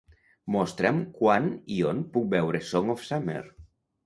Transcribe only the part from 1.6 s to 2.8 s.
i on puc veure